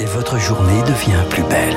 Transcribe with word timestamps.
et 0.00 0.04
votre 0.06 0.38
journée 0.38 0.82
devient 0.82 1.22
plus 1.30 1.42
belle. 1.44 1.74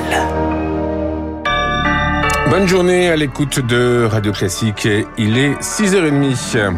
Bonne 2.50 2.66
journée 2.66 3.08
à 3.10 3.16
l'écoute 3.16 3.60
de 3.60 4.08
Radio 4.10 4.32
Classique. 4.32 4.88
Il 5.16 5.38
est 5.38 5.54
6h30. 5.60 6.72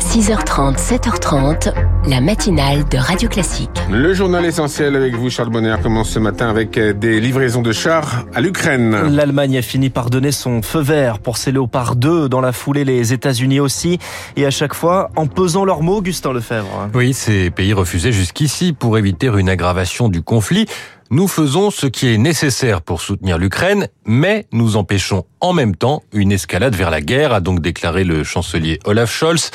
6h30, 0.00 0.76
7h30, 0.76 1.72
la 2.06 2.20
matinale 2.20 2.88
de 2.88 2.98
Radio 2.98 3.28
Classique. 3.28 3.70
Le 3.90 4.14
journal 4.14 4.44
essentiel 4.44 4.94
avec 4.94 5.16
vous, 5.16 5.28
Charles 5.28 5.50
Bonner, 5.50 5.74
commence 5.82 6.10
ce 6.10 6.18
matin 6.20 6.48
avec 6.48 6.78
des 6.78 7.20
livraisons 7.20 7.62
de 7.62 7.72
chars 7.72 8.26
à 8.32 8.40
l'Ukraine. 8.40 8.92
L'Allemagne 9.10 9.58
a 9.58 9.62
fini 9.62 9.90
par 9.90 10.08
donner 10.08 10.30
son 10.30 10.62
feu 10.62 10.80
vert 10.80 11.18
pour 11.18 11.36
ces 11.36 11.50
Léopard 11.50 11.96
2, 11.96 12.28
dans 12.28 12.40
la 12.40 12.52
foulée 12.52 12.84
les 12.84 13.12
États-Unis 13.12 13.58
aussi, 13.58 13.98
et 14.36 14.46
à 14.46 14.50
chaque 14.50 14.74
fois 14.74 15.10
en 15.16 15.26
pesant 15.26 15.64
leurs 15.64 15.82
mots, 15.82 16.00
Gustin 16.00 16.32
Lefebvre. 16.32 16.90
Oui, 16.94 17.12
ces 17.12 17.50
pays 17.50 17.72
refusaient 17.72 18.12
jusqu'ici 18.12 18.72
pour 18.72 18.98
éviter 18.98 19.26
une 19.26 19.48
aggravation 19.48 20.08
du 20.08 20.22
conflit. 20.22 20.66
Nous 21.10 21.28
faisons 21.28 21.70
ce 21.70 21.86
qui 21.86 22.12
est 22.12 22.18
nécessaire 22.18 22.82
pour 22.82 23.00
soutenir 23.00 23.38
l'Ukraine, 23.38 23.88
mais 24.04 24.46
nous 24.52 24.76
empêchons 24.76 25.24
en 25.40 25.52
même 25.52 25.76
temps 25.76 26.02
une 26.12 26.32
escalade 26.32 26.74
vers 26.74 26.90
la 26.90 27.00
guerre, 27.00 27.32
a 27.32 27.40
donc 27.40 27.60
déclaré 27.60 28.02
le 28.02 28.24
chancelier 28.24 28.80
Olaf 28.84 29.12
Scholz. 29.12 29.50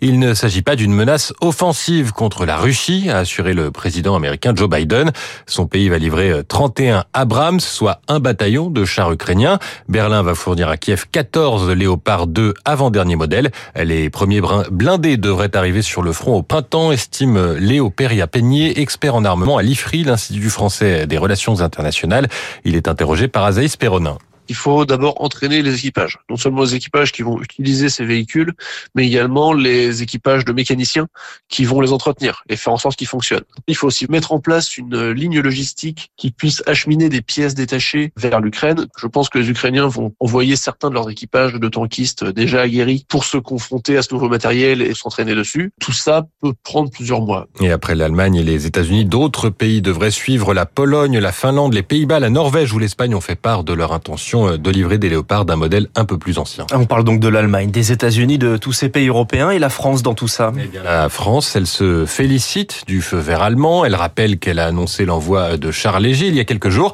Il 0.00 0.18
ne 0.18 0.34
s'agit 0.34 0.62
pas 0.62 0.76
d'une 0.76 0.92
menace 0.92 1.32
offensive 1.40 2.12
contre 2.12 2.44
la 2.44 2.56
Russie, 2.56 3.08
a 3.10 3.18
assuré 3.18 3.54
le 3.54 3.70
président 3.70 4.14
américain 4.14 4.52
Joe 4.54 4.68
Biden. 4.68 5.12
Son 5.46 5.66
pays 5.66 5.88
va 5.88 5.98
livrer 5.98 6.42
31 6.46 7.04
Abrams, 7.12 7.60
soit 7.60 8.00
un 8.08 8.20
bataillon 8.20 8.70
de 8.70 8.84
chars 8.84 9.12
ukrainiens. 9.12 9.58
Berlin 9.88 10.22
va 10.22 10.34
fournir 10.34 10.68
à 10.68 10.76
Kiev 10.76 11.06
14 11.10 11.70
Léopard 11.70 12.26
2 12.26 12.54
avant-dernier 12.64 13.16
modèle. 13.16 13.50
Les 13.74 14.10
premiers 14.10 14.42
blindés 14.70 15.16
devraient 15.16 15.56
arriver 15.56 15.82
sur 15.82 16.02
le 16.02 16.12
front 16.12 16.36
au 16.36 16.42
printemps, 16.42 16.92
estime 16.92 17.54
Léo 17.54 17.90
Peria-Peigné, 17.90 18.80
expert 18.80 19.14
en 19.14 19.24
armement 19.24 19.56
à 19.56 19.62
l'IFRI, 19.62 20.04
l'Institut 20.04 20.50
français 20.50 21.06
des 21.06 21.18
relations 21.18 21.60
internationales. 21.60 22.28
Il 22.64 22.76
est 22.76 22.88
interrogé 22.88 23.28
par 23.28 23.44
Azaïs 23.44 23.76
Perronin 23.76 24.18
il 24.48 24.54
faut 24.54 24.84
d'abord 24.84 25.20
entraîner 25.22 25.62
les 25.62 25.74
équipages. 25.78 26.18
Non 26.30 26.36
seulement 26.36 26.62
les 26.62 26.74
équipages 26.74 27.12
qui 27.12 27.22
vont 27.22 27.40
utiliser 27.40 27.88
ces 27.88 28.04
véhicules, 28.04 28.52
mais 28.94 29.06
également 29.06 29.52
les 29.52 30.02
équipages 30.02 30.44
de 30.44 30.52
mécaniciens 30.52 31.06
qui 31.48 31.64
vont 31.64 31.80
les 31.80 31.92
entretenir 31.92 32.42
et 32.48 32.56
faire 32.56 32.72
en 32.72 32.78
sorte 32.78 32.96
qu'ils 32.96 33.06
fonctionnent. 33.06 33.44
Il 33.66 33.76
faut 33.76 33.86
aussi 33.86 34.06
mettre 34.10 34.32
en 34.32 34.40
place 34.40 34.76
une 34.76 35.10
ligne 35.10 35.40
logistique 35.40 36.10
qui 36.16 36.30
puisse 36.30 36.62
acheminer 36.66 37.08
des 37.08 37.22
pièces 37.22 37.54
détachées 37.54 38.12
vers 38.16 38.40
l'Ukraine. 38.40 38.86
Je 38.98 39.06
pense 39.06 39.28
que 39.28 39.38
les 39.38 39.50
Ukrainiens 39.50 39.86
vont 39.86 40.14
envoyer 40.20 40.56
certains 40.56 40.90
de 40.90 40.94
leurs 40.94 41.10
équipages 41.10 41.54
de 41.54 41.68
tankistes 41.68 42.24
déjà 42.24 42.62
aguerris 42.62 43.04
pour 43.08 43.24
se 43.24 43.38
confronter 43.38 43.96
à 43.96 44.02
ce 44.02 44.12
nouveau 44.12 44.28
matériel 44.28 44.82
et 44.82 44.94
s'entraîner 44.94 45.34
dessus. 45.34 45.72
Tout 45.80 45.92
ça 45.92 46.26
peut 46.42 46.52
prendre 46.62 46.90
plusieurs 46.90 47.20
mois. 47.20 47.46
Et 47.60 47.70
après 47.70 47.94
l'Allemagne 47.94 48.36
et 48.36 48.42
les 48.42 48.66
États-Unis, 48.66 49.04
d'autres 49.04 49.50
pays 49.50 49.82
devraient 49.82 50.10
suivre 50.10 50.54
la 50.54 50.66
Pologne, 50.66 51.18
la 51.18 51.32
Finlande, 51.32 51.74
les 51.74 51.82
Pays-Bas, 51.82 52.20
la 52.20 52.30
Norvège 52.30 52.72
ou 52.72 52.78
l'Espagne 52.78 53.14
ont 53.14 53.20
fait 53.20 53.36
part 53.36 53.64
de 53.64 53.72
leur 53.72 53.92
intention 53.92 54.35
euh, 54.36 54.58
de 54.58 54.70
livrer 54.70 54.98
des 54.98 55.08
léopards 55.08 55.44
d'un 55.44 55.56
modèle 55.56 55.88
un 55.94 56.04
peu 56.04 56.18
plus 56.18 56.38
ancien. 56.38 56.66
On 56.72 56.86
parle 56.86 57.04
donc 57.04 57.20
de 57.20 57.28
l'Allemagne, 57.28 57.70
des 57.70 57.92
États-Unis, 57.92 58.38
de 58.38 58.56
tous 58.56 58.72
ces 58.72 58.88
pays 58.88 59.08
européens 59.08 59.50
et 59.50 59.58
la 59.58 59.70
France 59.70 60.02
dans 60.02 60.14
tout 60.14 60.28
ça. 60.28 60.52
Eh 60.58 60.66
bien, 60.66 60.82
la 60.82 61.08
France, 61.08 61.56
elle 61.56 61.66
se 61.66 62.06
félicite 62.06 62.82
du 62.86 63.00
feu 63.02 63.18
vert 63.18 63.42
allemand. 63.42 63.84
Elle 63.84 63.94
rappelle 63.94 64.38
qu'elle 64.38 64.58
a 64.58 64.66
annoncé 64.66 65.04
l'envoi 65.04 65.56
de 65.56 65.70
chars 65.70 66.00
légers 66.00 66.28
il 66.28 66.34
y 66.34 66.40
a 66.40 66.44
quelques 66.44 66.70
jours. 66.70 66.92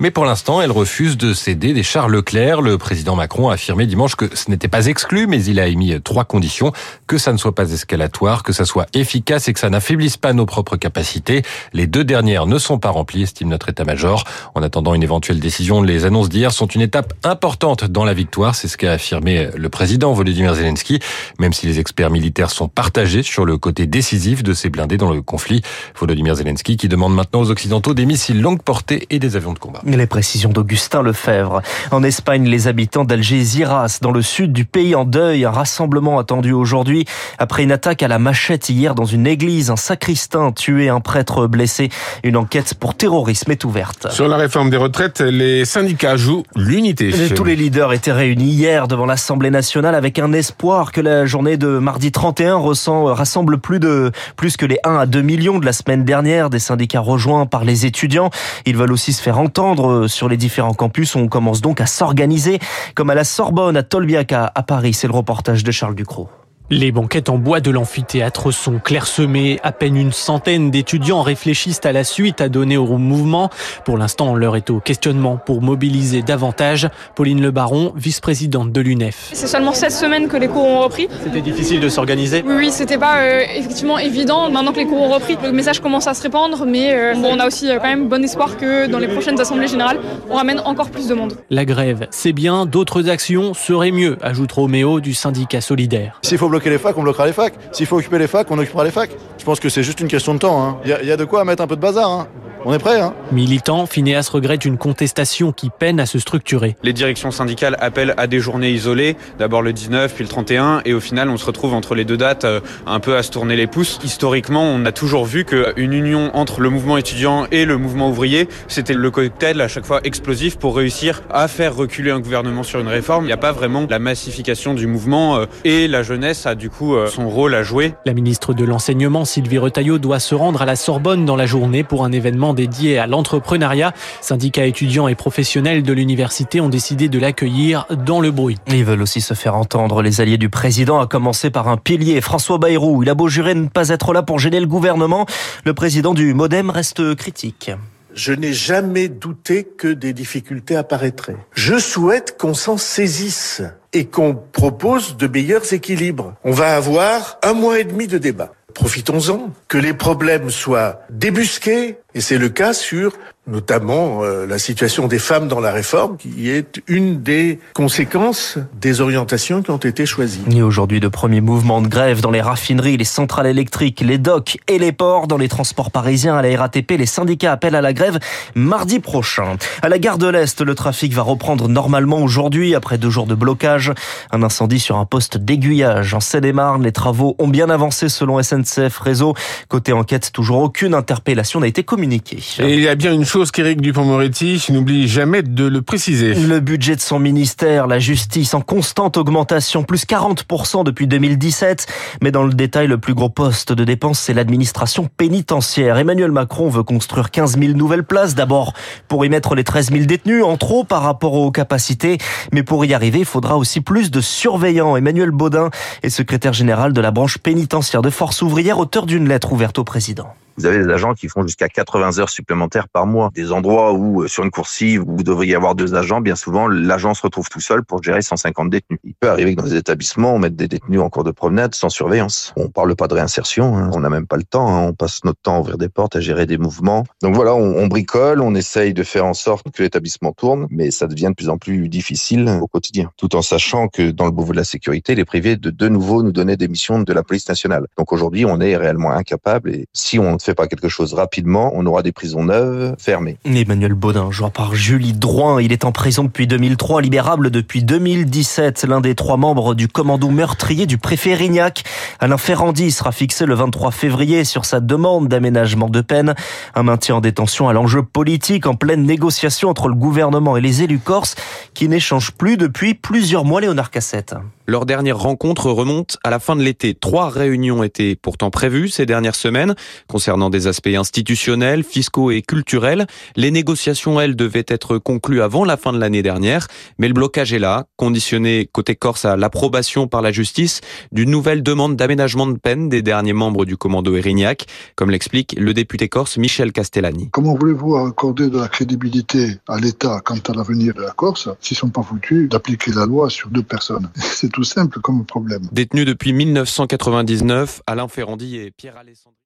Mais 0.00 0.12
pour 0.12 0.24
l'instant, 0.24 0.60
elle 0.60 0.70
refuse 0.70 1.16
de 1.16 1.34
céder 1.34 1.72
des 1.72 1.82
chars 1.82 2.08
Leclerc. 2.08 2.60
Le 2.60 2.78
président 2.78 3.16
Macron 3.16 3.48
a 3.48 3.54
affirmé 3.54 3.84
dimanche 3.84 4.14
que 4.14 4.34
ce 4.36 4.48
n'était 4.48 4.68
pas 4.68 4.86
exclu, 4.86 5.26
mais 5.26 5.42
il 5.44 5.58
a 5.58 5.66
émis 5.66 6.00
trois 6.02 6.24
conditions. 6.24 6.72
Que 7.08 7.18
ça 7.18 7.32
ne 7.32 7.36
soit 7.36 7.54
pas 7.54 7.72
escalatoire, 7.72 8.44
que 8.44 8.52
ça 8.52 8.64
soit 8.64 8.86
efficace 8.94 9.48
et 9.48 9.52
que 9.52 9.58
ça 9.58 9.70
n'affaiblisse 9.70 10.16
pas 10.16 10.32
nos 10.32 10.46
propres 10.46 10.76
capacités. 10.76 11.42
Les 11.72 11.88
deux 11.88 12.04
dernières 12.04 12.46
ne 12.46 12.58
sont 12.58 12.78
pas 12.78 12.90
remplies, 12.90 13.22
estime 13.22 13.48
notre 13.48 13.70
état-major. 13.70 14.22
En 14.54 14.62
attendant 14.62 14.94
une 14.94 15.02
éventuelle 15.02 15.40
décision, 15.40 15.82
les 15.82 16.04
annonces 16.04 16.28
d'hier 16.28 16.52
sont 16.52 16.68
une 16.68 16.82
étape 16.82 17.12
importante 17.24 17.84
dans 17.84 18.04
la 18.04 18.14
victoire. 18.14 18.54
C'est 18.54 18.68
ce 18.68 18.76
qu'a 18.76 18.92
affirmé 18.92 19.48
le 19.56 19.68
président 19.68 20.12
Volodymyr 20.12 20.54
Zelensky. 20.54 21.00
Même 21.40 21.52
si 21.52 21.66
les 21.66 21.80
experts 21.80 22.10
militaires 22.10 22.50
sont 22.50 22.68
partagés 22.68 23.24
sur 23.24 23.44
le 23.44 23.58
côté 23.58 23.88
décisif 23.88 24.44
de 24.44 24.52
ces 24.52 24.70
blindés 24.70 24.96
dans 24.96 25.10
le 25.10 25.22
conflit. 25.22 25.62
Volodymyr 25.98 26.36
Zelensky 26.36 26.76
qui 26.76 26.86
demande 26.88 27.14
maintenant 27.16 27.40
aux 27.40 27.50
Occidentaux 27.50 27.94
des 27.94 28.06
missiles 28.06 28.40
longue 28.40 28.62
portée 28.62 29.06
et 29.10 29.18
des 29.18 29.34
avions 29.34 29.54
de 29.54 29.58
combat. 29.58 29.82
Les 29.96 30.06
précisions 30.06 30.50
d'Augustin 30.50 31.02
Lefebvre. 31.02 31.62
En 31.90 32.02
Espagne, 32.02 32.46
les 32.46 32.68
habitants 32.68 33.04
d'Algeciras, 33.04 33.98
dans 34.02 34.12
le 34.12 34.22
sud 34.22 34.52
du 34.52 34.64
pays 34.64 34.94
en 34.94 35.04
deuil, 35.04 35.44
un 35.44 35.50
rassemblement 35.50 36.18
attendu 36.18 36.52
aujourd'hui 36.52 37.06
après 37.38 37.62
une 37.62 37.72
attaque 37.72 38.02
à 38.02 38.08
la 38.08 38.18
machette 38.18 38.68
hier 38.68 38.94
dans 38.94 39.06
une 39.06 39.26
église, 39.26 39.70
un 39.70 39.76
sacristain 39.76 40.52
tué, 40.52 40.88
un 40.88 41.00
prêtre 41.00 41.46
blessé. 41.46 41.88
Une 42.22 42.36
enquête 42.36 42.74
pour 42.74 42.94
terrorisme 42.94 43.50
est 43.50 43.64
ouverte. 43.64 44.10
Sur 44.10 44.28
la 44.28 44.36
réforme 44.36 44.68
des 44.70 44.76
retraites, 44.76 45.20
les 45.20 45.64
syndicats 45.64 46.16
jouent 46.16 46.44
l'unité. 46.54 47.10
Tous 47.34 47.44
les 47.44 47.56
leaders 47.56 47.92
étaient 47.92 48.12
réunis 48.12 48.50
hier 48.50 48.88
devant 48.88 49.06
l'Assemblée 49.06 49.50
nationale 49.50 49.94
avec 49.94 50.18
un 50.18 50.32
espoir 50.32 50.92
que 50.92 51.00
la 51.00 51.24
journée 51.24 51.56
de 51.56 51.78
mardi 51.78 52.12
31 52.12 52.56
ressent, 52.56 53.04
rassemble 53.04 53.58
plus 53.58 53.80
de 53.80 54.12
plus 54.36 54.56
que 54.56 54.66
les 54.66 54.78
1 54.84 54.96
à 54.96 55.06
2 55.06 55.22
millions 55.22 55.58
de 55.58 55.64
la 55.64 55.72
semaine 55.72 56.04
dernière 56.04 56.50
des 56.50 56.58
syndicats 56.58 57.00
rejoints 57.00 57.46
par 57.46 57.64
les 57.64 57.86
étudiants. 57.86 58.30
Ils 58.66 58.76
veulent 58.76 58.92
aussi 58.92 59.12
se 59.12 59.22
faire 59.22 59.38
entendre 59.38 59.77
sur 60.08 60.28
les 60.28 60.36
différents 60.36 60.74
campus. 60.74 61.16
On 61.16 61.28
commence 61.28 61.60
donc 61.60 61.80
à 61.80 61.86
s'organiser, 61.86 62.58
comme 62.94 63.10
à 63.10 63.14
la 63.14 63.24
Sorbonne, 63.24 63.76
à 63.76 63.82
Tolbiac, 63.82 64.32
à 64.32 64.50
Paris. 64.66 64.94
C'est 64.94 65.08
le 65.08 65.14
reportage 65.14 65.64
de 65.64 65.70
Charles 65.70 65.94
Ducrot. 65.94 66.28
Les 66.70 66.92
banquettes 66.92 67.30
en 67.30 67.38
bois 67.38 67.60
de 67.60 67.70
l'amphithéâtre 67.70 68.50
sont 68.50 68.78
clairsemées. 68.78 69.58
À 69.62 69.72
peine 69.72 69.96
une 69.96 70.12
centaine 70.12 70.70
d'étudiants 70.70 71.22
réfléchissent 71.22 71.80
à 71.84 71.92
la 71.92 72.04
suite 72.04 72.42
à 72.42 72.50
donner 72.50 72.76
au 72.76 72.98
mouvement. 72.98 73.48
Pour 73.86 73.96
l'instant, 73.96 74.34
l'heure 74.34 74.54
est 74.54 74.68
au 74.68 74.78
questionnement 74.78 75.38
pour 75.38 75.62
mobiliser 75.62 76.20
davantage. 76.20 76.90
Pauline 77.14 77.40
Le 77.40 77.52
Baron, 77.52 77.94
vice-présidente 77.96 78.70
de 78.70 78.82
l'UNEF. 78.82 79.30
C'est 79.32 79.46
seulement 79.46 79.72
cette 79.72 79.92
semaine 79.92 80.28
que 80.28 80.36
les 80.36 80.48
cours 80.48 80.66
ont 80.66 80.80
repris. 80.80 81.08
C'était 81.24 81.40
difficile 81.40 81.80
de 81.80 81.88
s'organiser? 81.88 82.44
Oui, 82.46 82.54
oui 82.58 82.70
c'était 82.70 82.98
pas 82.98 83.20
euh, 83.20 83.44
effectivement 83.56 83.98
évident. 83.98 84.50
Maintenant 84.50 84.72
que 84.72 84.80
les 84.80 84.86
cours 84.86 85.00
ont 85.00 85.14
repris, 85.14 85.38
le 85.42 85.52
message 85.52 85.80
commence 85.80 86.06
à 86.06 86.12
se 86.12 86.22
répandre, 86.22 86.66
mais 86.66 86.92
euh, 86.92 87.14
bon, 87.14 87.30
on 87.32 87.40
a 87.40 87.46
aussi 87.46 87.70
euh, 87.70 87.78
quand 87.78 87.88
même 87.88 88.08
bon 88.08 88.22
espoir 88.22 88.58
que 88.58 88.86
dans 88.88 88.98
les 88.98 89.08
prochaines 89.08 89.40
assemblées 89.40 89.68
générales, 89.68 90.00
on 90.28 90.34
ramène 90.34 90.60
encore 90.66 90.90
plus 90.90 91.08
de 91.08 91.14
monde. 91.14 91.32
La 91.48 91.64
grève, 91.64 92.08
c'est 92.10 92.34
bien, 92.34 92.66
d'autres 92.66 93.08
actions 93.08 93.54
seraient 93.54 93.90
mieux, 93.90 94.18
ajoute 94.20 94.52
Roméo 94.52 95.00
du 95.00 95.14
syndicat 95.14 95.62
solidaire 95.62 96.20
bloquer 96.58 96.70
les 96.70 96.78
facs, 96.78 96.98
on 96.98 97.02
bloquera 97.02 97.26
les 97.26 97.32
facs. 97.32 97.54
S'il 97.72 97.86
faut 97.86 97.98
occuper 97.98 98.18
les 98.18 98.26
facs, 98.26 98.50
on 98.50 98.58
occupera 98.58 98.84
les 98.84 98.90
facs. 98.90 99.10
Je 99.38 99.44
pense 99.44 99.60
que 99.60 99.68
c'est 99.68 99.84
juste 99.84 100.00
une 100.00 100.08
question 100.08 100.34
de 100.34 100.40
temps. 100.40 100.80
Il 100.84 100.92
hein. 100.92 100.98
y, 101.02 101.06
y, 101.06 101.12
a 101.12 101.16
de 101.16 101.24
quoi 101.24 101.44
mettre 101.44 101.62
un 101.62 101.66
peu 101.66 101.76
de 101.76 101.80
bazar. 101.80 102.10
Hein. 102.10 102.26
On 102.70 102.74
est 102.74 102.78
prêt, 102.78 103.00
hein? 103.00 103.14
Militant, 103.32 103.86
Phineas 103.86 104.28
regrette 104.30 104.66
une 104.66 104.76
contestation 104.76 105.52
qui 105.52 105.70
peine 105.70 105.98
à 106.00 106.04
se 106.04 106.18
structurer. 106.18 106.76
Les 106.82 106.92
directions 106.92 107.30
syndicales 107.30 107.78
appellent 107.80 108.12
à 108.18 108.26
des 108.26 108.40
journées 108.40 108.72
isolées, 108.72 109.16
d'abord 109.38 109.62
le 109.62 109.72
19 109.72 110.14
puis 110.14 110.22
le 110.22 110.28
31, 110.28 110.82
et 110.84 110.92
au 110.92 111.00
final 111.00 111.30
on 111.30 111.38
se 111.38 111.46
retrouve 111.46 111.72
entre 111.72 111.94
les 111.94 112.04
deux 112.04 112.18
dates 112.18 112.44
euh, 112.44 112.60
un 112.86 113.00
peu 113.00 113.16
à 113.16 113.22
se 113.22 113.30
tourner 113.30 113.56
les 113.56 113.66
pouces. 113.66 113.98
Historiquement, 114.04 114.64
on 114.64 114.84
a 114.84 114.92
toujours 114.92 115.24
vu 115.24 115.46
qu'une 115.46 115.94
union 115.94 116.30
entre 116.34 116.60
le 116.60 116.68
mouvement 116.68 116.98
étudiant 116.98 117.46
et 117.50 117.64
le 117.64 117.78
mouvement 117.78 118.10
ouvrier, 118.10 118.50
c'était 118.66 118.92
le 118.92 119.10
cocktail 119.10 119.62
à 119.62 119.68
chaque 119.68 119.86
fois 119.86 120.00
explosif 120.04 120.58
pour 120.58 120.76
réussir 120.76 121.22
à 121.30 121.48
faire 121.48 121.74
reculer 121.74 122.10
un 122.10 122.20
gouvernement 122.20 122.64
sur 122.64 122.80
une 122.80 122.88
réforme. 122.88 123.24
Il 123.24 123.28
n'y 123.28 123.32
a 123.32 123.38
pas 123.38 123.52
vraiment 123.52 123.86
la 123.88 123.98
massification 123.98 124.74
du 124.74 124.86
mouvement 124.86 125.36
euh, 125.36 125.46
et 125.64 125.88
la 125.88 126.02
jeunesse 126.02 126.44
a 126.44 126.54
du 126.54 126.68
coup 126.68 126.96
euh, 126.96 127.06
son 127.06 127.30
rôle 127.30 127.54
à 127.54 127.62
jouer. 127.62 127.94
La 128.04 128.12
ministre 128.12 128.52
de 128.52 128.66
l'Enseignement, 128.66 129.24
Sylvie 129.24 129.56
Retailleau, 129.56 129.96
doit 129.96 130.20
se 130.20 130.34
rendre 130.34 130.60
à 130.60 130.66
la 130.66 130.76
Sorbonne 130.76 131.24
dans 131.24 131.36
la 131.36 131.46
journée 131.46 131.82
pour 131.82 132.04
un 132.04 132.12
événement 132.12 132.57
dédié 132.58 132.98
à 132.98 133.06
l'entrepreneuriat. 133.06 133.92
Syndicats 134.20 134.66
étudiants 134.66 135.06
et 135.06 135.14
professionnels 135.14 135.84
de 135.84 135.92
l'université 135.92 136.60
ont 136.60 136.68
décidé 136.68 137.08
de 137.08 137.20
l'accueillir 137.20 137.86
dans 138.04 138.20
le 138.20 138.32
bruit. 138.32 138.56
Ils 138.66 138.84
veulent 138.84 139.02
aussi 139.02 139.20
se 139.20 139.34
faire 139.34 139.54
entendre. 139.54 140.02
Les 140.02 140.20
alliés 140.20 140.38
du 140.38 140.48
président, 140.48 140.98
à 140.98 141.06
commencer 141.06 141.50
par 141.50 141.68
un 141.68 141.76
pilier, 141.76 142.20
François 142.20 142.58
Bayrou. 142.58 143.04
Il 143.04 143.10
a 143.10 143.14
beau 143.14 143.28
jurer 143.28 143.54
ne 143.54 143.68
pas 143.68 143.90
être 143.90 144.12
là 144.12 144.24
pour 144.24 144.40
gêner 144.40 144.58
le 144.58 144.66
gouvernement. 144.66 145.24
Le 145.64 145.72
président 145.72 146.14
du 146.14 146.34
Modem 146.34 146.70
reste 146.70 147.14
critique. 147.14 147.70
Je 148.14 148.32
n'ai 148.32 148.52
jamais 148.52 149.06
douté 149.06 149.62
que 149.62 149.86
des 149.86 150.12
difficultés 150.12 150.74
apparaîtraient. 150.74 151.36
Je 151.54 151.78
souhaite 151.78 152.36
qu'on 152.36 152.54
s'en 152.54 152.76
saisisse 152.76 153.62
et 153.92 154.06
qu'on 154.06 154.34
propose 154.34 155.16
de 155.16 155.28
meilleurs 155.28 155.72
équilibres. 155.72 156.34
On 156.42 156.50
va 156.50 156.74
avoir 156.74 157.38
un 157.44 157.52
mois 157.52 157.78
et 157.78 157.84
demi 157.84 158.08
de 158.08 158.18
débat. 158.18 158.50
Profitons-en, 158.74 159.50
que 159.66 159.78
les 159.78 159.94
problèmes 159.94 160.50
soient 160.50 161.00
débusqués, 161.10 161.98
et 162.14 162.20
c'est 162.20 162.38
le 162.38 162.48
cas 162.48 162.72
sur 162.72 163.12
notamment 163.48 164.22
euh, 164.22 164.46
la 164.46 164.58
situation 164.58 165.08
des 165.08 165.18
femmes 165.18 165.48
dans 165.48 165.60
la 165.60 165.72
réforme, 165.72 166.16
qui 166.16 166.50
est 166.50 166.82
une 166.86 167.22
des 167.22 167.58
conséquences 167.74 168.58
des 168.80 169.00
orientations 169.00 169.62
qui 169.62 169.70
ont 169.70 169.78
été 169.78 170.06
choisies. 170.06 170.42
Et 170.50 170.62
aujourd'hui, 170.62 171.00
de 171.00 171.08
premiers 171.08 171.40
mouvements 171.40 171.80
de 171.80 171.88
grève 171.88 172.20
dans 172.20 172.30
les 172.30 172.40
raffineries, 172.40 172.96
les 172.96 173.04
centrales 173.04 173.46
électriques, 173.46 174.00
les 174.00 174.18
docks 174.18 174.58
et 174.68 174.78
les 174.78 174.92
ports, 174.92 175.26
dans 175.26 175.38
les 175.38 175.48
transports 175.48 175.90
parisiens, 175.90 176.36
à 176.36 176.42
la 176.42 176.58
RATP, 176.58 176.92
les 176.92 177.06
syndicats 177.06 177.52
appellent 177.52 177.74
à 177.74 177.80
la 177.80 177.92
grève 177.92 178.18
mardi 178.54 179.00
prochain. 179.00 179.56
À 179.82 179.88
la 179.88 179.98
gare 179.98 180.18
de 180.18 180.28
l'Est, 180.28 180.60
le 180.60 180.74
trafic 180.74 181.12
va 181.12 181.22
reprendre 181.22 181.68
normalement 181.68 182.18
aujourd'hui, 182.18 182.74
après 182.74 182.98
deux 182.98 183.10
jours 183.10 183.26
de 183.26 183.34
blocage. 183.34 183.92
Un 184.30 184.42
incendie 184.42 184.80
sur 184.80 184.96
un 184.96 185.04
poste 185.04 185.38
d'aiguillage 185.38 186.14
en 186.14 186.20
Seine-et-Marne. 186.20 186.82
Les 186.82 186.92
travaux 186.92 187.34
ont 187.38 187.48
bien 187.48 187.70
avancé 187.70 188.08
selon 188.08 188.42
SNCF 188.42 188.98
Réseau. 188.98 189.34
Côté 189.68 189.92
enquête, 189.92 190.32
toujours 190.32 190.62
aucune 190.62 190.94
interpellation 190.94 191.60
n'a 191.60 191.66
été 191.66 191.82
communiquée. 191.82 192.42
Et 192.60 192.74
il 192.74 192.80
y 192.80 192.88
a 192.88 192.94
bien 192.94 193.12
une 193.12 193.24
chose 193.24 193.37
Dupont-Moretti 193.38 194.66
n'oublie 194.70 195.06
jamais 195.06 195.42
de 195.42 195.64
le 195.64 195.80
préciser. 195.80 196.34
Le 196.34 196.58
budget 196.58 196.96
de 196.96 197.00
son 197.00 197.20
ministère, 197.20 197.86
la 197.86 198.00
justice, 198.00 198.52
en 198.52 198.60
constante 198.60 199.16
augmentation, 199.16 199.84
plus 199.84 200.06
40% 200.06 200.82
depuis 200.82 201.06
2017. 201.06 201.86
Mais 202.20 202.32
dans 202.32 202.42
le 202.42 202.52
détail, 202.52 202.88
le 202.88 202.98
plus 202.98 203.14
gros 203.14 203.28
poste 203.28 203.72
de 203.72 203.84
dépense, 203.84 204.18
c'est 204.18 204.34
l'administration 204.34 205.08
pénitentiaire. 205.16 205.98
Emmanuel 205.98 206.32
Macron 206.32 206.68
veut 206.68 206.82
construire 206.82 207.30
15 207.30 207.58
000 207.58 207.74
nouvelles 207.74 208.02
places. 208.02 208.34
D'abord, 208.34 208.72
pour 209.06 209.24
y 209.24 209.28
mettre 209.28 209.54
les 209.54 209.62
13 209.62 209.92
000 209.92 210.04
détenus, 210.06 210.42
en 210.42 210.56
trop 210.56 210.82
par 210.82 211.02
rapport 211.02 211.34
aux 211.34 211.52
capacités. 211.52 212.18
Mais 212.52 212.64
pour 212.64 212.84
y 212.84 212.92
arriver, 212.92 213.20
il 213.20 213.24
faudra 213.24 213.56
aussi 213.56 213.80
plus 213.80 214.10
de 214.10 214.20
surveillants. 214.20 214.96
Emmanuel 214.96 215.30
Baudin 215.30 215.70
est 216.02 216.10
secrétaire 216.10 216.54
général 216.54 216.92
de 216.92 217.00
la 217.00 217.12
branche 217.12 217.38
pénitentiaire 217.38 218.02
de 218.02 218.10
Force 218.10 218.42
ouvrière, 218.42 218.80
auteur 218.80 219.06
d'une 219.06 219.28
lettre 219.28 219.52
ouverte 219.52 219.78
au 219.78 219.84
président. 219.84 220.34
Vous 220.58 220.66
avez 220.66 220.84
des 220.84 220.92
agents 220.92 221.14
qui 221.14 221.28
font 221.28 221.42
jusqu'à 221.42 221.68
80 221.68 222.18
heures 222.18 222.28
supplémentaires 222.28 222.88
par 222.88 223.06
mois. 223.06 223.30
Des 223.34 223.52
endroits 223.52 223.92
où, 223.92 224.26
sur 224.26 224.42
une 224.42 224.50
coursive, 224.50 225.02
où 225.06 225.16
vous 225.16 225.22
devriez 225.22 225.54
avoir 225.54 225.74
deux 225.74 225.94
agents, 225.94 226.20
bien 226.20 226.34
souvent, 226.34 226.66
l'agent 226.66 227.14
se 227.14 227.22
retrouve 227.22 227.48
tout 227.48 227.60
seul 227.60 227.84
pour 227.84 228.02
gérer 228.02 228.22
150 228.22 228.68
détenus. 228.68 228.98
Il 229.04 229.14
peut 229.14 229.30
arriver 229.30 229.54
que 229.54 229.60
dans 229.60 229.68
des 229.68 229.76
établissements, 229.76 230.34
on 230.34 230.38
mette 230.38 230.56
des 230.56 230.68
détenus 230.68 231.00
en 231.00 231.08
cours 231.10 231.24
de 231.24 231.30
promenade 231.30 231.74
sans 231.74 231.88
surveillance. 231.88 232.52
On 232.56 232.68
parle 232.68 232.94
pas 232.96 233.06
de 233.06 233.14
réinsertion, 233.14 233.76
hein. 233.76 233.90
on 233.94 234.00
n'a 234.00 234.10
même 234.10 234.26
pas 234.26 234.36
le 234.36 234.42
temps. 234.42 234.68
Hein. 234.68 234.88
On 234.88 234.92
passe 234.92 235.24
notre 235.24 235.40
temps 235.40 235.56
à 235.56 235.60
ouvrir 235.60 235.78
des 235.78 235.88
portes, 235.88 236.16
à 236.16 236.20
gérer 236.20 236.44
des 236.44 236.58
mouvements. 236.58 237.04
Donc 237.22 237.34
voilà, 237.34 237.54
on, 237.54 237.78
on 237.78 237.86
bricole, 237.86 238.40
on 238.40 238.54
essaye 238.54 238.92
de 238.92 239.04
faire 239.04 239.26
en 239.26 239.34
sorte 239.34 239.70
que 239.70 239.82
l'établissement 239.82 240.32
tourne, 240.32 240.66
mais 240.70 240.90
ça 240.90 241.06
devient 241.06 241.28
de 241.28 241.34
plus 241.34 241.48
en 241.48 241.58
plus 241.58 241.88
difficile 241.88 242.48
au 242.60 242.66
quotidien. 242.66 243.10
Tout 243.16 243.36
en 243.36 243.42
sachant 243.42 243.88
que 243.88 244.10
dans 244.10 244.24
le 244.24 244.32
Beauvau 244.32 244.52
de 244.52 244.58
la 244.58 244.64
sécurité, 244.64 245.14
les 245.14 245.24
privés 245.24 245.56
de 245.56 245.70
de 245.70 245.88
nouveau 245.88 246.22
nous 246.22 246.32
donner 246.32 246.56
des 246.56 246.68
missions 246.68 247.00
de 247.00 247.12
la 247.12 247.22
police 247.22 247.48
nationale. 247.48 247.86
Donc 247.96 248.12
aujourd'hui, 248.12 248.44
on 248.44 248.60
est 248.60 248.76
réellement 248.76 249.12
incapable 249.12 249.70
et 249.74 249.86
si 249.92 250.18
on 250.18 250.34
ne 250.34 250.38
fait 250.48 250.54
pas 250.54 250.66
quelque 250.66 250.88
chose 250.88 251.12
rapidement, 251.12 251.72
on 251.74 251.84
aura 251.84 252.02
des 252.02 252.12
prisons 252.12 252.42
neuves 252.42 252.94
fermées. 252.98 253.36
Emmanuel 253.44 253.92
Baudin, 253.92 254.30
joué 254.30 254.48
par 254.48 254.74
Julie 254.74 255.12
Drouin, 255.12 255.60
il 255.60 255.72
est 255.72 255.84
en 255.84 255.92
prison 255.92 256.24
depuis 256.24 256.46
2003, 256.46 257.02
libérable 257.02 257.50
depuis 257.50 257.82
2017. 257.82 258.86
L'un 258.88 259.02
des 259.02 259.14
trois 259.14 259.36
membres 259.36 259.74
du 259.74 259.88
commando 259.88 260.30
meurtrier 260.30 260.86
du 260.86 260.96
préfet 260.96 261.34
Rignac, 261.34 261.84
Alain 262.18 262.38
Ferrandi, 262.38 262.90
sera 262.92 263.12
fixé 263.12 263.44
le 263.44 263.54
23 263.54 263.90
février 263.90 264.44
sur 264.44 264.64
sa 264.64 264.80
demande 264.80 265.28
d'aménagement 265.28 265.90
de 265.90 266.00
peine. 266.00 266.34
Un 266.74 266.82
maintien 266.82 267.16
en 267.16 267.20
détention 267.20 267.68
à 267.68 267.74
l'enjeu 267.74 268.02
politique 268.02 268.66
en 268.66 268.74
pleine 268.74 269.02
négociation 269.02 269.68
entre 269.68 269.88
le 269.88 269.94
gouvernement 269.94 270.56
et 270.56 270.62
les 270.62 270.82
élus 270.82 270.98
corses 270.98 271.34
qui 271.74 271.88
n'échangent 271.88 272.32
plus 272.32 272.56
depuis 272.56 272.94
plusieurs 272.94 273.44
mois 273.44 273.60
Léonard 273.60 273.90
Cassette. 273.90 274.34
Leur 274.70 274.84
dernière 274.84 275.18
rencontre 275.18 275.70
remonte 275.70 276.18
à 276.24 276.28
la 276.28 276.38
fin 276.38 276.54
de 276.54 276.60
l'été. 276.60 276.94
Trois 276.94 277.30
réunions 277.30 277.82
étaient 277.82 278.14
pourtant 278.20 278.50
prévues 278.50 278.90
ces 278.90 279.06
dernières 279.06 279.34
semaines 279.34 279.74
concernant 280.08 280.50
des 280.50 280.66
aspects 280.66 280.88
institutionnels, 280.88 281.82
fiscaux 281.82 282.30
et 282.30 282.42
culturels. 282.42 283.06
Les 283.34 283.50
négociations, 283.50 284.20
elles, 284.20 284.36
devaient 284.36 284.66
être 284.68 284.98
conclues 284.98 285.40
avant 285.40 285.64
la 285.64 285.78
fin 285.78 285.94
de 285.94 285.98
l'année 285.98 286.20
dernière, 286.20 286.66
mais 286.98 287.08
le 287.08 287.14
blocage 287.14 287.54
est 287.54 287.58
là, 287.58 287.86
conditionné 287.96 288.68
côté 288.70 288.94
Corse 288.94 289.24
à 289.24 289.38
l'approbation 289.38 290.06
par 290.06 290.20
la 290.20 290.32
justice 290.32 290.82
d'une 291.12 291.30
nouvelle 291.30 291.62
demande 291.62 291.96
d'aménagement 291.96 292.46
de 292.46 292.58
peine 292.58 292.90
des 292.90 293.00
derniers 293.00 293.32
membres 293.32 293.64
du 293.64 293.78
commando 293.78 294.16
Erignac, 294.16 294.66
comme 294.96 295.10
l'explique 295.10 295.56
le 295.58 295.72
député 295.72 296.10
corse 296.10 296.36
Michel 296.36 296.72
Castellani. 296.72 297.30
Comment 297.32 297.54
voulez-vous 297.54 297.96
accorder 297.96 298.50
de 298.50 298.58
la 298.58 298.68
crédibilité 298.68 299.56
à 299.66 299.78
l'État 299.78 300.20
quant 300.22 300.36
à 300.36 300.52
l'avenir 300.52 300.92
de 300.92 301.00
la 301.00 301.12
Corse 301.12 301.48
s'ils 301.58 301.76
ne 301.76 301.78
sont 301.78 301.88
pas 301.88 302.02
foutus 302.02 302.50
d'appliquer 302.50 302.92
la 302.92 303.06
loi 303.06 303.30
sur 303.30 303.48
deux 303.48 303.62
personnes? 303.62 304.10
tout 304.58 304.64
simple 304.64 305.00
comme 305.00 305.24
problème. 305.24 305.68
Détenus 305.70 306.04
depuis 306.04 306.32
1999, 306.32 307.82
Alain 307.86 308.08
Ferrandi 308.08 308.56
et 308.56 308.72
Pierre 308.72 308.96
Alessandri. 308.96 309.36